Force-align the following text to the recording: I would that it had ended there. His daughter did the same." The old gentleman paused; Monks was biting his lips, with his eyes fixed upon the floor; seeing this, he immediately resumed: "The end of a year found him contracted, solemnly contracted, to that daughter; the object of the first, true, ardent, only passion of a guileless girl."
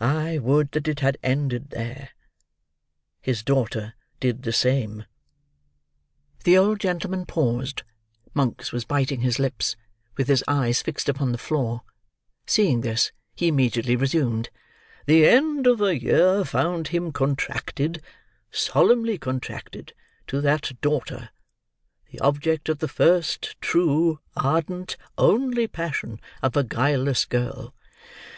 I 0.00 0.38
would 0.38 0.72
that 0.72 0.88
it 0.88 1.00
had 1.00 1.18
ended 1.22 1.68
there. 1.68 2.08
His 3.20 3.42
daughter 3.42 3.92
did 4.18 4.42
the 4.42 4.50
same." 4.54 5.04
The 6.44 6.56
old 6.56 6.80
gentleman 6.80 7.26
paused; 7.26 7.82
Monks 8.32 8.72
was 8.72 8.86
biting 8.86 9.20
his 9.20 9.38
lips, 9.38 9.76
with 10.16 10.26
his 10.28 10.42
eyes 10.48 10.80
fixed 10.80 11.10
upon 11.10 11.32
the 11.32 11.36
floor; 11.36 11.82
seeing 12.46 12.80
this, 12.80 13.12
he 13.34 13.46
immediately 13.48 13.94
resumed: 13.94 14.48
"The 15.04 15.28
end 15.28 15.66
of 15.66 15.82
a 15.82 16.00
year 16.00 16.46
found 16.46 16.88
him 16.88 17.12
contracted, 17.12 18.00
solemnly 18.50 19.18
contracted, 19.18 19.92
to 20.28 20.40
that 20.40 20.80
daughter; 20.80 21.28
the 22.10 22.20
object 22.20 22.70
of 22.70 22.78
the 22.78 22.88
first, 22.88 23.60
true, 23.60 24.18
ardent, 24.34 24.96
only 25.18 25.68
passion 25.68 26.22
of 26.42 26.56
a 26.56 26.64
guileless 26.64 27.26
girl." 27.26 27.74